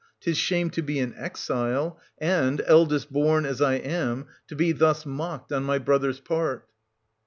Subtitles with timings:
[0.19, 5.05] 'Tis shame to be an exile, and, eldest born as I am, to be thus
[5.05, 6.67] mocked on my brother's part.